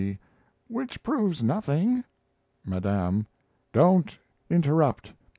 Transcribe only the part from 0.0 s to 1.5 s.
C.' Which proves